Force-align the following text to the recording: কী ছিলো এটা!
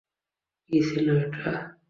কী 0.69 0.77
ছিলো 0.87 1.13
এটা! 1.23 1.51